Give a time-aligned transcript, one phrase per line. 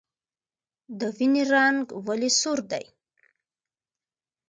[0.99, 2.85] د وینې رنګ ولې سور دی